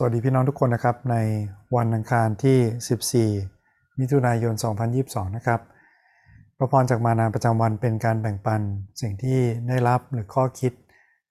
[0.00, 1.16] สวัสดีพี่น้องทุกคนนะครับ ใน
[1.76, 4.54] วันอังคารที่ 14 มิถุนายน
[4.94, 5.60] 2022 นะครับ
[6.58, 8.60] พระพรจากมานาประจำวันเป็นการแบ่งปัน
[9.00, 9.38] สิ่งที่
[9.68, 10.72] ได้รับหรือข้อคิด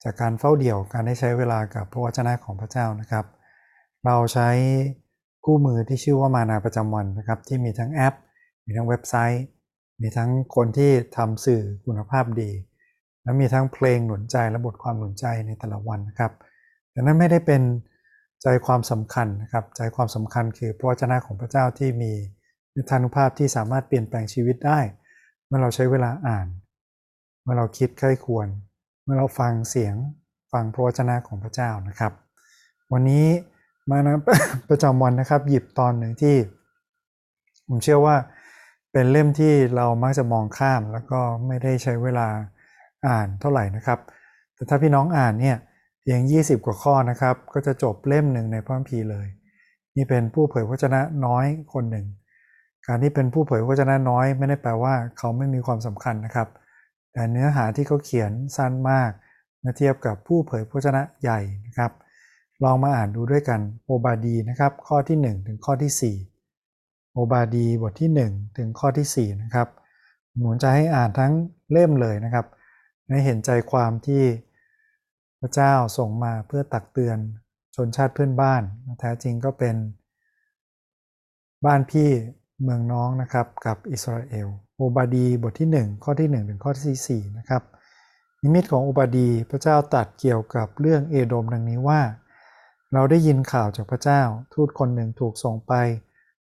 [0.04, 3.24] จากการเฝ้าเดี่ยวการได้ใช้เวลากับพระวจนะของพระเจ้านะครับ
[4.04, 4.48] เราใช้
[5.44, 8.14] คู่มือที่ชื่อว่ามานาประจำวันนะครับ ที่มีทั้งแอป
[8.66, 9.44] มีทั้งเว็บไซต์
[10.02, 12.50] มีทั้งคนที่ทำสื่อคุณภาพดี
[13.22, 16.32] และมีทั้งเพลงหนุนใจและบทความหนุนใจในแต่ละวันนะครับ
[16.90, 17.62] แต่นั้นไม่ได้เป็น
[18.42, 22.12] ใจความสำคัญนะครับใจความสำคัญคือพระวจนะของพระเจ้าที่มี
[22.74, 24.80] นิทานุภาพที่สามารถเปลี่ยนแปลงชีวิตได้
[25.46, 26.46] เมื่อเราใช้เวลาอ่าน
[27.42, 28.48] เมื่อเราคิดใคร่ควร
[29.02, 29.94] เมื่อเราฟังเสียง
[30.52, 32.12] ฟังพระวจนะของพระเจ้านะครับ
[32.92, 33.26] วันนี้
[33.90, 34.16] มานะ
[34.70, 36.36] ประจำวันนะครับ หยิบตอนหนึ่งที่
[37.68, 38.16] ผมเชื่อว่า
[38.92, 42.28] เป็นเล่มที่เรามักจะมองข้าม แล้วก็ไม่ได้ใช้เวลา
[43.08, 43.98] อ่านเท่าไหร่นะครับ
[44.54, 49.26] แต่ถ้าพี่น้องอ่านเนี่ยเพียง 20 กว่าข้อนะครับ ก็จะจบเล่มหนึ่งในพระคัมภีร์เลย
[49.96, 52.06] นี่เป็นผู้เผยพระวจนะน้อยคนหนึ่ง
[52.86, 56.48] การที่เป็นผู้เผยพระวจนะน้อยไม่ได้แปลว่าเขาไม่มีความสำคัญนะครับ
[57.12, 59.10] แต่เนื้อหาที่เขาเขียนสั้นมาก
[59.60, 61.92] เมื่อเทียบกับผู้เผยพระวจนะใหญ่นะครับ
[62.62, 66.16] ลองมาอ่านดูด้วยกันโอบาดีนะครับ ข้อที่ 1 ถึงข้อที่
[66.56, 69.68] 4 โอบาดีบทที่ 1 ถึงข้อที่ 4 นะครับ
[70.36, 71.32] หนุนจะให้อ่านทั้ง
[71.72, 72.46] เล่มเลยนะครับ
[73.08, 74.22] ให้เห็นใจความที่
[75.40, 77.18] พระเจ้าส่งมาเพื่อตักเตือน
[77.76, 78.62] ชนชาติเพื่อนบ้าน
[79.00, 79.76] แท้จริงก็เป็น
[81.66, 82.08] บ้านพี่
[82.62, 87.62] เมืองน้องนะครับกับอิสราเอลโอบาดีบทที่ 1 ข้อที่ 1 ถึงข้อที่4นะครับ
[88.42, 92.00] นิมิตของโอบาดีพระเจ้าตัดเกี่ยวกับเรื่องเอโดมดังนี้ว่า
[92.92, 94.22] เราได้ยินข่าวจากพระเจ้า
[94.54, 95.72] ทูตคนหนึ่งถูกส่งไป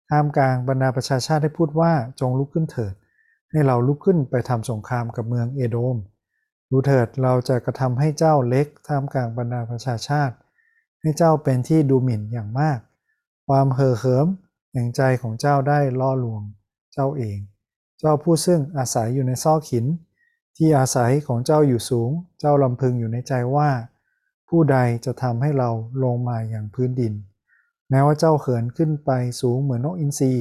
[0.10, 2.94] ท่ามกลางบรรดาประชาชาติได้พูดว่าจงลุกขึ้นเถิด
[3.52, 5.98] ให้เราลุกขึ้นไปทำสงครามกับเมืองเอโดม
[6.72, 10.36] ดูเถิดเราจะกระทำให้เจ้าเล็กท่ามกลางบรรดาประชาชาติ
[11.02, 12.80] ให้เจ้าเป็นที่ดูหมิ่นอย่างมาก
[13.48, 14.28] ความเห่อเหิม
[14.74, 16.42] แห่งใจของเจ้าได้ล่อลวง
[16.94, 17.38] เจ้าเอง
[18.00, 19.86] เจ้าผู้ซึ่งอาศัยอยู่ในซอกหิน
[20.58, 23.70] ที่อาศัยของเจ้าอยู่สูง เจ้าลำพึงอยู่ในใจว่า
[24.50, 25.70] ผู้ใดจะทำให้เรา
[26.04, 27.14] ลงมาอย่างพื้นดิน
[27.90, 29.12] แม้ว่าเจ้าเขินขึ้นไป
[29.42, 30.34] สูงเหมือนนกอินทรี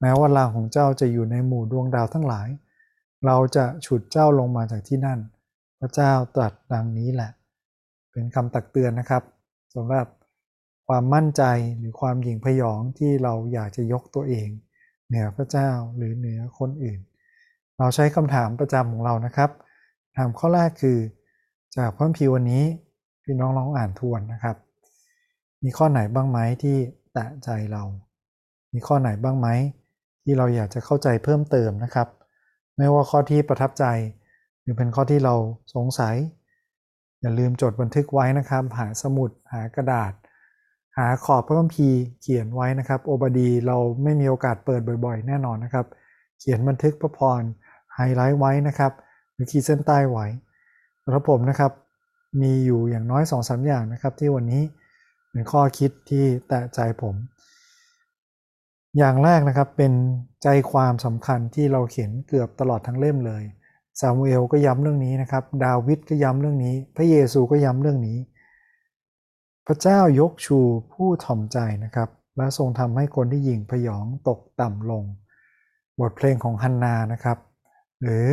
[0.00, 2.48] แม้ว่าลางของเจ้าจะอยู่ในหมู่ดวงดาวทั้งหลาย
[3.26, 5.20] เราจะฉุดเจ้าลงมาจากที่นั่น
[5.80, 7.30] พระเจ้าตรัสดังนี้แหละ
[8.12, 9.22] เป็นคำตักเตือนนะครับ
[9.74, 10.06] สำหรับ
[10.88, 11.42] ความมั่นใจ
[11.78, 14.48] หรือความหยิ่งพยองที่เราอยากจะยกตัวเอง
[15.08, 17.00] เหนือพระเจ้าหรือเหนือคนอื่น
[17.78, 19.50] เราใช้คำถามประจำของเรานะครับ
[20.16, 20.98] ถามข้อแรกคือ
[21.76, 22.64] จากพระพีวันนี้
[23.22, 24.56] พี่น้องลองอ่านทวนนะครับ
[25.62, 26.76] มีข้อไหนบ้างไหมที่
[27.12, 27.82] แตะใจเรา
[28.72, 29.48] มีข้อไหนบ้างไหม
[30.22, 32.08] ที่เราอยากจะเข้าใจเพิ่มเติมนะครับ
[32.76, 33.84] ไม่ว่าข้อที่ประทับใจ
[34.62, 35.34] หรือเป็นข้อที่เรา
[35.74, 36.16] สงสัย
[37.20, 40.12] อย่าลืมจดบันทึกไว้นะครับ หาสมุดหากระดาษ
[40.98, 45.86] หาขอบพระคัมภีร์เขียนไว้นะครับ โอบดีเราไม่มีโอกาสเปิดบ่อยๆ แน่นอนนะครับ
[46.38, 47.42] เขียนบันทึกพระพร
[47.94, 48.92] ไฮไลท์ไว้นะครับ
[49.34, 50.26] หรือขีดเส้นใต้ไว้
[51.02, 51.72] สำหรับผมนะครับ
[52.42, 54.62] มีอยู่อย่างน้อย2อสอย่างนะครับ ที่วันนี้
[55.30, 57.14] เป็นข้อคิดที่แตะใจผม
[58.98, 59.92] อย่างแรกนะครับเป็น
[60.42, 63.42] ใจความสำคัญที่เราเขียนเกือบตลอดทั้งเล่มเลย
[64.00, 68.18] ซามูเอลก็ย้ำเรื่องนี้นะครับ ดาวิดก็ย้ำเรื่องนี้ พระเยซูก็ย้ำเรื่องนี้
[69.66, 70.58] พระเจ้ายกชู
[70.92, 75.04] ผู้ถ่อมใจนะครับ และทรงทำให้คนที่หยิงพยองตกต่ำลง
[76.00, 77.38] บทเพลงของฮันนานะครับ
[78.02, 78.26] หรือ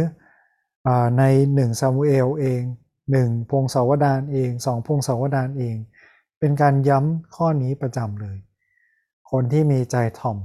[1.18, 1.24] ใน
[1.54, 2.62] หนึ่งซามูเอลเอง
[3.12, 5.76] หนึ่งพงศาวดารเองสองพงศาวดารเอง
[6.40, 8.38] เป็นการย้ำข้อนี้ประจำเลย
[9.32, 10.38] คนที่มีใจถ่อม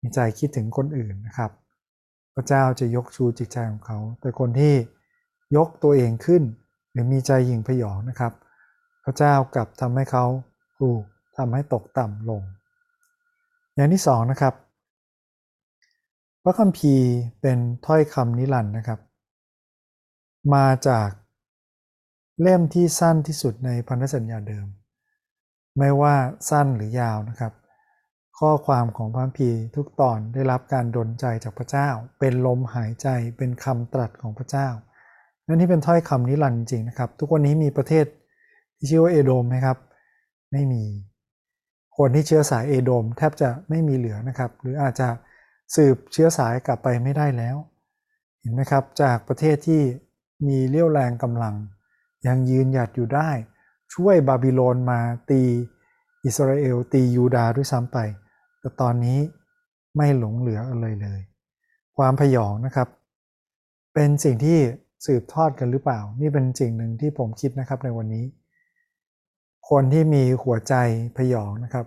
[0.00, 1.50] มีใจคิดถึงคนอื่นนะครับ
[2.40, 4.74] ระเจ้าจะยกชูจิตใจของเขา แต่คนที่
[5.56, 6.42] ยกตัวเองขึ้น
[6.92, 8.32] หรือมีใจหยิ่งพยองนะครับ
[9.04, 10.24] พระเจ้ากลับทำให้เขา
[10.78, 11.02] ถูก
[11.36, 12.42] ทำให้ตกต่ำลง
[13.74, 14.54] อย่างที่สองนะครับ
[16.42, 17.08] พระคัมภีร์
[17.40, 19.00] เป็นถ้อยคำนิรันดร์นะครับ
[20.54, 21.08] มาจาก
[22.40, 24.66] เล่มที่สั้นที่สุดในพันธสัญญาเดิม
[25.78, 26.14] ไม่ว่า
[26.50, 27.52] สั้นหรือยาวนะครับ
[28.44, 31.88] ข้อความของพระพีทุกตอนได้รับการดลใจจากพระเจ้า
[32.18, 34.68] เป็นลมหายใจเป็นคำตรัสของพระเจ้า
[35.46, 38.06] นั่นที่เป็นถ้อยคำนิรันดร์จริงนะครับ ทุกวันนี้มีประเทศ
[38.76, 39.78] ที่ชื่อว่าเอโดมไหมครับ
[40.52, 40.84] ไม่มี
[41.98, 45.08] คนที่เชื้อสายเอโดมแทบจะไม่มีเหลือนะครับ หรืออาจจะ
[45.74, 47.56] สืบเชื้อสายกลับไปไม่ได้แล้ว
[48.40, 49.82] เห็นไหมครับ จากประเทศที่
[50.46, 51.54] มีเรี่ยวแรงกำลัง
[52.26, 53.30] ยังยืนหยัดอยู่ได้
[53.94, 55.00] ช่วยบาบิโลนมา
[55.30, 55.42] ตี
[56.24, 57.98] อิสราเอลตียูดาห์ด้วยซ้ำไป
[58.60, 59.18] แต่ตอนนี้
[59.96, 61.20] ไม่หลงเหลืออะไรเลย
[61.96, 62.88] ความพยองนะครับ
[63.94, 64.58] เป็นสิ่งที่
[65.06, 68.24] สืบทอดกันหรือเปล่า นี่เป็นสิ่งหนึ่งที่ผมคิดนะครับในวันนี้
[69.70, 70.74] คนที่มีหัวใจ
[71.16, 71.86] พยองนะครับ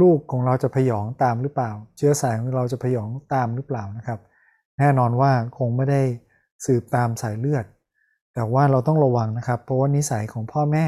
[0.00, 4.20] ลูกของเราจะพยองตามหรือเปล่า เชื้อสายของเราจะพยองตามหรือเปล่านะครับ
[4.78, 6.02] แน่นอนว่าคงไม่ได้
[6.66, 7.64] สืบตามสายเลือด
[8.34, 10.86] แต่ว่าเราต้องระวังนะครับ เพราะว่านิสัยของพ่อแม่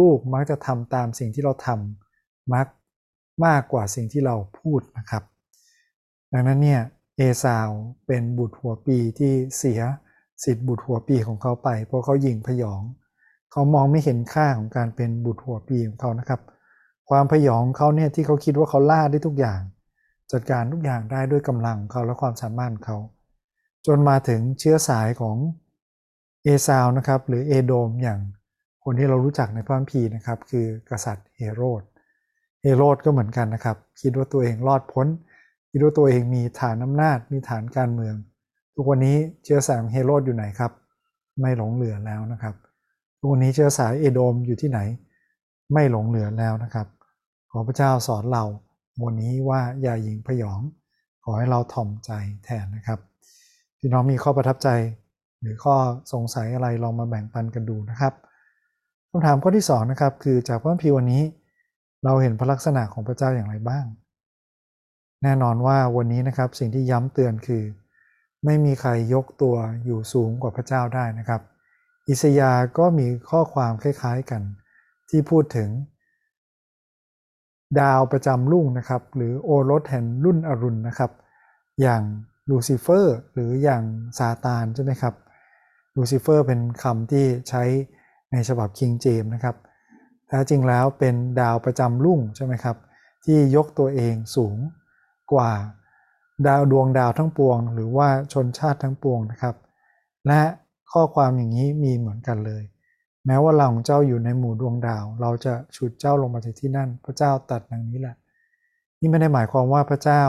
[0.00, 2.66] ลูกๆมักจะทำตามสิ่งที่เราทำมัก
[3.46, 5.22] มากกว่าสิ่งที่เราพูดนะครับ
[6.32, 6.82] ดังนั้นเนี่ย
[7.16, 7.68] เอซาว
[8.06, 9.80] เป็นบุตรหัวปีที่เสีย
[10.44, 12.82] สิทธิ์บุตรหัวปีของเขาไป เพราะเขายิงพยอง
[13.52, 16.40] เขามองไม่เห็นค่าของการเป็นบุตรหัวปีของเขานะครับ
[17.10, 19.60] ความพยองเขาเนี่ยที่เขาคิดว่าเขาล่าได้ทุกอย่าง
[20.32, 22.96] จัดการทุกอย่างได้ด้วยกำลังเขาและความสามารถเขา
[23.86, 25.36] จนมาถึงเชื้อสายของ
[26.44, 28.20] เอซาวนะครับหรือเอโดมอย่าง
[28.84, 31.82] คนที่เรารู้จักในพระคัมภีร์นะครับ คือกษัตริย์เฮโรด
[32.62, 35.06] เฮโรดก็เหมือนกันนะครับ คิดว่าตัวเองรอดพ้น
[35.70, 38.14] คิดว่าตัวเองมีฐานอำนาจ มีฐานการเมือง
[38.74, 40.72] ทุกวันนี้เชื้อสายของเฮโรดอยู่ไหนครับ
[41.40, 42.54] ไม่หลงเหลือแล้วนะครับ
[43.18, 44.80] ทุกวันนี้เชื้อสายเอโดมอยู่ที่ไหน
[45.72, 46.86] ไม่หลงเหลือแล้วนะครับ
[47.50, 48.44] ขอพระเจ้าสอนเรา
[49.04, 50.60] วันนี้ว่าอย่าหยิงพยอง
[51.24, 52.10] ขอให้เราถ่อมใจ
[52.44, 52.98] แทนนะครับ
[53.78, 54.68] พี่น้องมีข้อประทับใจ
[55.40, 55.74] หรือข้อ
[56.12, 58.12] สงสัยอะไรลองมาแบ่งปันกันดูนะครับ
[59.10, 61.22] คำถามข้อที่2นะครับคือจากพระคัมภีวันนี้
[62.04, 63.84] เราเห็นพระลักษณะของพระเจ้าอย่างไรบ้าง
[65.22, 67.62] แน่นอนว่าวันนี้นะครับสิ่งที่ย้ำเตือนคือ
[68.44, 71.40] ไม่มีใครยกตัวอยู่สูงกว่าพระเจ้าได้นะครับ
[72.08, 74.42] อิสยาห์ก็มีข้อความคล้ายๆกัน
[75.10, 75.68] ที่พูดถึง
[77.80, 81.10] ดาวประจำรุ่งนะครับ หรือโอรสแห่งรุ่นอรุณนะครับ
[81.80, 82.02] อย่าง
[82.50, 83.82] ลูซิเฟอร์หรืออย่าง
[84.18, 85.14] ซาตานใช่ไหมครับ
[85.96, 87.62] ลูซิเฟอร์เป็นคำที่ใช้
[88.32, 89.56] ในฉบับคิงเจมส์นะครับ
[90.30, 92.76] แท้จริงแล้วเป็นดาวประจำรุ่งใช่ไหมครับ
[93.24, 94.56] ที่ยกตัวเองสูง
[95.32, 95.52] กว่า
[96.46, 99.56] ดาวดวงดาวทั้งปวง หรือว่าชนชาติทั้งปวงนะครับ
[100.26, 100.42] และ
[100.92, 102.62] ข้อความอย่างนี้มีเหมือนกันเลย
[103.26, 108.16] แม้ว่ารังของเจ้าอยู่ในหมู่ดวงดาว เราจะฉุดเจ้าลงมาจากที่นั่น พระเจ้าตรัสดังนี้แหละ
[109.00, 110.22] นี่ไม่ได้หมายความว่าพระเจ้า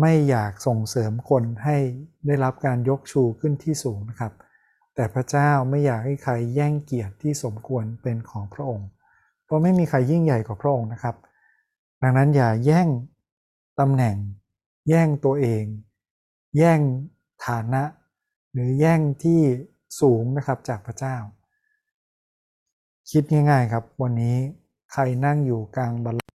[0.00, 1.76] ไม่อยากส่งเสริมคนให้
[2.26, 4.32] ได้รับการยกชูขึ้นที่สูงนะครับ
[4.94, 8.88] แต่พระเจ้าไม่อยากให้ใครแย่งเกียรติที่สมควรเป็นของพระองค์
[9.44, 11.16] เพราะไม่มีใครยิ่งใหญ่กว่าพระองค์นะครับ
[12.02, 12.88] ดังนั้นอย่าแย่ง
[13.80, 14.16] ตำแหน่ง
[14.88, 15.64] แย่งตัวเอง
[16.58, 16.80] แย่ง
[17.46, 17.82] ฐานะ
[18.52, 19.40] หรือแย่งที่
[20.00, 21.16] สูงนะครับจากพระเจ้า
[23.10, 24.36] คิดง่ายๆครับ วันนี้
[24.92, 26.34] ใครนั่งอยู่กลางบัลลังก์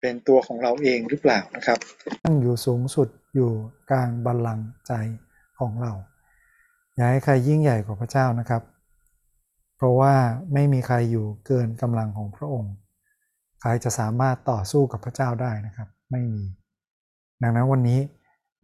[0.00, 1.78] เป็นตัวของเราเองหรือเปล่านะครับ
[2.24, 3.50] นั่งอยู่สูงสุดอยู่
[3.90, 4.92] กลางบัลลังก์ใจ
[5.58, 5.92] ของเรา
[6.94, 8.62] อย่าให้ใครยิ่งใหญ่กว่าพระเจ้านะครับ
[9.76, 10.14] เพราะว่า
[10.52, 12.74] ไม่มีใครอยู่เกินกำลังของพระองค์
[13.60, 16.44] ใครจะสามารถต่อสู้กับพระเจ้าได้นะครับ ไม่มี
[17.42, 18.00] ดังนั้นวันนี้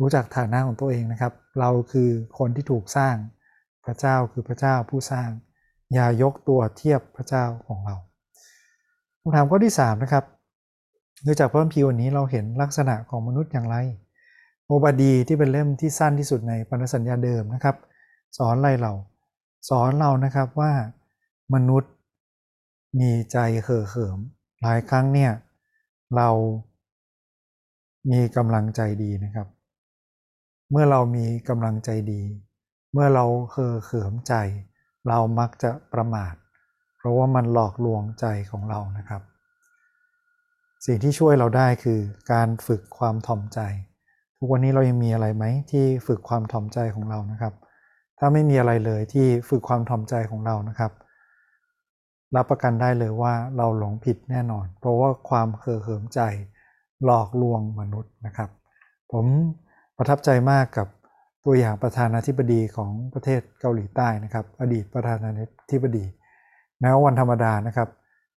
[0.01, 3.17] รู้จักฐานะของตัวเองนะครับ เราคือคนที่ถูกสร้าง
[3.85, 5.29] พระเจ้าคือพระเจ้าผู้สร้าง
[5.93, 7.97] อย่ายกตัวเทียบพระเจ้าของเรา
[9.21, 10.25] คำถามข้อที่3นะครับ
[11.27, 13.77] ดยจากพระคัมภีร์วันนี้เราเห็นลักษณะของมนุษย์อย่างไร
[14.67, 17.77] โอบาดีที่เป็นเล่มที่สั้นที่สุดในพันธสัญญาเดิมนะครับ
[18.39, 18.93] สอนอะไรเรา
[19.69, 20.73] สอนเรานะครับว่า
[21.55, 21.93] มนุษย์
[23.01, 24.19] มีใจเห่อเหิม
[24.63, 25.33] หลายครั้งเนี่ย
[26.17, 26.29] เรา
[28.11, 29.49] มีกำลังใจดีนะครับ
[30.71, 32.23] เมื่อเรามีกำลังใจดี
[32.93, 34.35] เมื่อเราเห่อเขิมใจ
[35.09, 36.35] เรามักจะประมาท
[36.97, 39.23] เพราะว่ามันหลอกลวงใจของเรานะครับ
[40.87, 42.01] สิ่งที่ช่วยเราได้คือ
[42.33, 43.61] การฝึกความถ่อมใจ
[44.39, 47.53] ทุกวันนี้เรายังมีอะไรไหมที่ฝึกความถ่อมใจของเรานะครับ
[48.19, 50.93] ถ้าไม่มีอะไรเลยที่ฝึกความถ่อมใจของเรานะครับ
[52.37, 56.21] รับประกันได้เลยว่าเราหลงผิดแน่นอน เพราะว่าความเห่อเหิมใจ
[57.05, 58.51] หลอกลวงมนุษย์นะครับ
[59.13, 59.27] ผม
[59.97, 60.89] ประทับใจมากกับ
[61.45, 65.31] ตัวอย่างประธานาธิบดีของประเทศเกาหลีใต้นะครับ อดีตประธานา
[65.71, 66.05] ธิบดี
[66.81, 67.89] แม้ว่าวันธรรมดานะครับ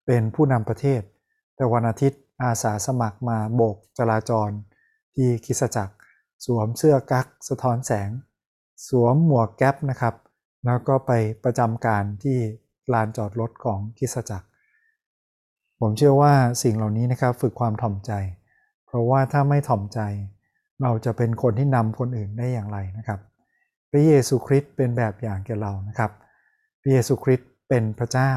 [0.05, 1.01] เป็นผู้นำประเทศ
[1.55, 4.49] แต่วันอาทิตย์อาสาสมัครมาโบกจราจร
[5.15, 5.95] ที่คิสจักร
[6.45, 8.09] สวมเสื้อกั๊กสะท้อนแสง
[8.87, 10.15] สวมหมวกแก๊ปนะครับ
[10.65, 11.11] แล้วก็ไป
[11.43, 12.37] ประจำการที่
[12.93, 14.47] ลานจอดรถของคิสจักร
[15.79, 16.33] ผมเชื่อว่า
[16.63, 18.11] สิ่งเหล่านี้นะครับฝึกความถ่อมใจ
[18.85, 19.99] เพราะว่าถ้าไม่ถ่อมใจ
[20.81, 23.19] เราจะเป็นคนที่นำคนอื่นได้อย่างไรนะครับ
[23.91, 26.11] พระเยซูคริสต์เป็นแบบอย่างแก่เรานะครับ
[26.81, 28.31] พระเยซูคริสต์เป็นพระเจ้า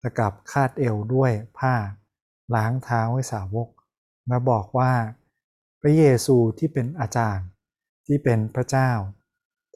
[0.00, 1.74] แต่กับคาดเอวด้วยผ้า
[2.54, 3.68] ล้างเท้าให้สาวก
[4.28, 4.92] และบอกว่า
[5.80, 7.46] พระเยซูที่เป็นอาจารย์
[8.06, 8.90] ที่เป็นพระเจ้า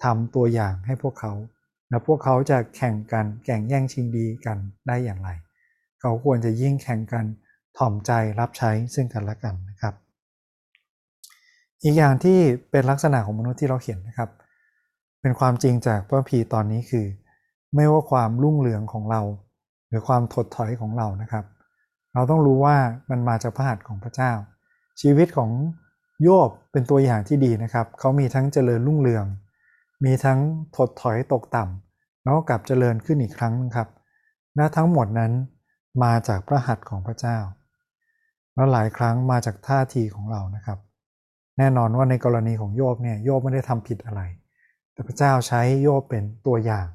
[0.04, 1.32] ทำตัวอย่างให้พวกเขา
[1.88, 5.30] และพวกเขาจะแข่งกันแข่งแย่งชิงดีกันได้อย่างไร
[6.00, 7.24] เขาควรจะยิ่งแข่งกัน
[7.78, 9.94] ถ่อมใจรับใช้ซึ่งกันและกันนะครับ
[11.82, 12.38] อีกอย่างที่
[12.70, 14.30] เป็นลักษณะของมนุษย์ที่เราเห็นนะครับ
[15.20, 17.06] เป็นความจริงจากพระพีตอนนี้คือ
[17.74, 19.22] ไม่ว่าความรุ่งเรืองของเรา
[19.88, 21.44] หรือความถดถอยของเรานะครับ
[22.14, 22.76] เราต้องรู้ว่า
[23.10, 24.32] มันมาจากพระหัตถ์ของพระเจ้า
[25.00, 25.50] ชีวิตของ
[26.22, 29.24] โยบเป็นตัวอย่างที่ดีนะครับ เขามีทั้งเจริญรุ่งเรือง
[30.04, 30.38] มีทั้ง
[30.76, 33.88] ถดถอยตกต่ำแล้วกลับเจริญขึ้นอีกครั้งนึงครับ
[34.56, 35.32] และทั้งหมดนั้น
[36.04, 37.38] มาจากพระหัตถ์ของพระเจ้า
[38.54, 40.78] แล้วหลายครั้งมาจากท่าทีของเรานะครับ
[41.58, 44.22] แน่นอนว่าในกรณีของโยบเนี่ยโยบไม่ได้ทำผิดอะไร
[44.92, 46.86] แต่พระเจ้าใช้โยบเป็นตัวอย่าง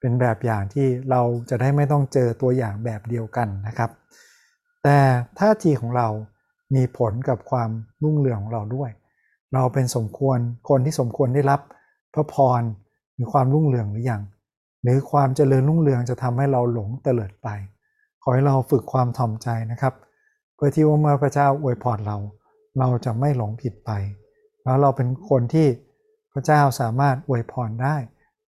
[0.00, 3.90] เป็นแบบอย่างที่เราจะได้ไม่ต้องเจอตัวอย่างแบบเดียวกันนะครับ
[4.84, 4.98] แต่
[5.38, 6.08] ท่าทีของเรา
[6.74, 7.70] มีผลกับความ
[8.02, 8.90] รุ่งเรืองของเราด้วย
[9.54, 10.38] เราเป็นสมควร
[10.68, 11.60] คนที่สมควรได้รับ
[12.14, 12.62] พระพร
[13.14, 14.22] หรือความรุ่งเรืองหรือยัง
[14.82, 17.48] หรือความเจริญรุ่งเรืองจะทำให้เราหลงเตลิดไป
[18.22, 19.94] ขอให้เราฝึกความถ่อมใจนะครับ
[20.54, 22.18] เพื่อที่ว่าเมื่อพระเจ้าอวยพรเรา
[22.78, 23.90] เราจะไม่หลงผิดไป
[24.64, 25.66] แล้วเราเป็นคนที่
[26.32, 27.96] พระเจ้าสามารถอวยพรได้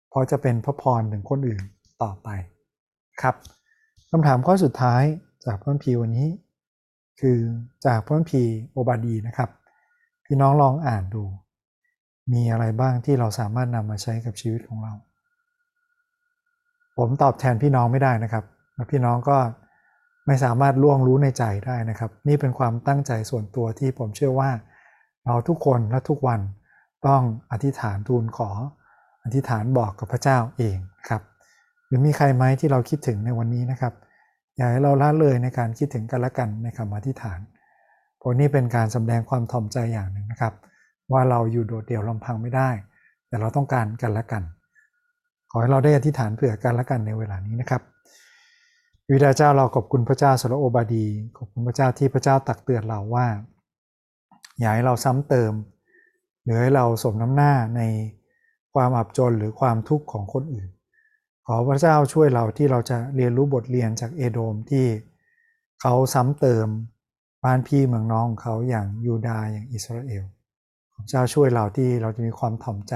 [0.10, 1.64] เพราะจะเป็นพระพรถึงคนอื่น
[2.04, 2.30] ต่อไป
[3.22, 3.36] ครับ
[4.10, 5.04] คำถามข้อสุดท้าย
[5.46, 6.30] จากพระพีวันนี้
[7.20, 7.40] คือ
[7.86, 9.50] จากพระพีโอบาดีนะครับ
[10.26, 11.24] พี่น้องลองอ่านดู
[12.34, 14.94] มีอะไรบ้างที่เราสามารถนำมาใช้กับชีวิตของเรา
[16.98, 19.38] ผมตอบแทนพี่น้องไม่ได้นะครับและพี่น้องก็
[20.28, 24.50] ไม่สามารถล่วงรู้ในใจได้นะครับ นี่เป็นความตั้งใจส่วนตัวที่ผมเชื่อว่า
[25.26, 26.42] เราทุกคนและทุกวัน
[27.08, 28.50] ต้องอธิษฐานทูลขอ
[29.24, 30.78] อธิษฐานบอกกับพระเจ้าเอง
[31.10, 31.22] ครับ
[31.88, 33.94] หรือมีใครไหมที่เราคิดถึงในวันนี้นะครับ
[34.56, 37.40] อยากให้เราละเลยในการคิดถึงกันและกันในคำอธิษฐาน
[38.18, 40.54] เพราะนี่เป็นการสำแดงความถ่อมใจอย่างหนึ่งนะครับ
[41.12, 42.70] ว่าเราอยู่โดดเดี่ยวลำพังไม่ได้
[43.28, 44.44] แต่เราต้องการกันและกัน
[45.52, 47.82] ขอให้เราได้อธิษฐานเผื่อกันและกันในเวลานี้นะครับ
[49.10, 51.06] วิดาเจ้าเราขอบคุณพระเจ้าสรโอบาดี
[51.38, 53.28] ขอบคุณพระเจ้าที่พระเจ้าตักเตือนเราว่า
[54.60, 55.54] อย่าให้เราซ้ำเติม
[56.44, 57.82] หรือให้เราสมน้ำหน้าใน
[58.74, 60.70] ความอับจนหรือความทุกข์ของคนอื่น
[61.48, 64.86] ขอพระเจ้าช่วยเราที่เราจะเรียนรู้บทเรียนจากเอโดมที่
[65.82, 66.68] เขาซ้ำเติม
[67.44, 70.24] บ้านพี่เมืองน้องของเขาอย่างยูดาห์อย่างอิสราเอล
[71.10, 72.96] เจ้าช่วยเราที่เราจะมีความถ่อมใจ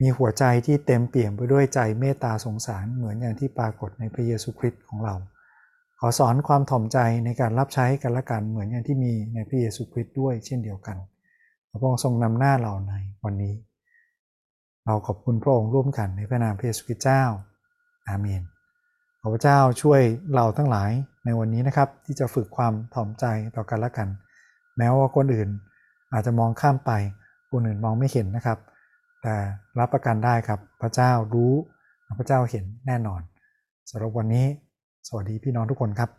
[0.00, 5.14] มีหัวใจที่เต็มเปี่ยมไปด้วยใจเมตตาสงสารเหมือนอย่างที่ปรากฏในพระเยซูคริสต์ของเรา
[6.00, 10.96] ขอสอนความถ่อมใจในการรับใช้กันละกันเหมือนอย่างที่มีในพระเยซูคริสต์ด้วยเช่นเดียวกัน
[11.80, 13.54] พระองค์ทรงนำหน้าเราในวันนี้
[14.86, 17.22] เราขอบคุณพระองค์ร่วมกันในพระนามพระเยซูคริสต์เจ้า
[18.08, 18.42] อาเมน
[19.20, 20.00] ขอพระเจ้าช่วย
[20.34, 20.90] เราทั้งหลาย
[21.24, 23.24] ในวันนี้นะครับที่จะฝึกความถ่อมใจ
[23.56, 24.08] ต่อกันละกัน
[24.76, 25.48] แม้ว่าคนอื่น
[26.12, 26.92] อาจจะมองข้ามไป
[27.50, 28.58] คนอื่นมองไม่เห็นนะครับ
[29.22, 29.34] แต่
[29.78, 31.52] รับประกันได้ครับ พระเจ้ารู้
[32.18, 33.20] พระเจ้าเห็นแน่นอน
[33.90, 34.46] สำหรับวันนี้
[35.08, 36.10] สวัสดีพี่น้องทุกคนครับ